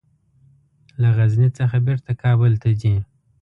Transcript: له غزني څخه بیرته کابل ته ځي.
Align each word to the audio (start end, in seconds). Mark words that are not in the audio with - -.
له 1.01 1.09
غزني 1.17 1.49
څخه 1.59 1.77
بیرته 1.85 2.11
کابل 2.23 2.51
ته 2.61 2.69
ځي. 2.81 2.95